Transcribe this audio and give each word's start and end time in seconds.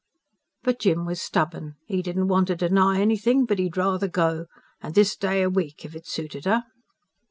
But 0.63 0.79
Jim 0.79 1.05
was 1.05 1.21
stubborn. 1.21 1.75
'E 1.87 2.01
didn't 2.01 2.27
want 2.27 2.47
to 2.47 2.55
deny 2.55 2.99
anything. 2.99 3.45
But 3.45 3.59
'e'd 3.59 3.77
rather 3.77 4.07
go. 4.07 4.47
An' 4.81 4.93
this 4.93 5.15
day 5.15 5.43
a 5.43 5.49
week 5.51 5.85
if 5.85 5.95
it 5.95 6.07
suited 6.07 6.45
her. 6.45 6.63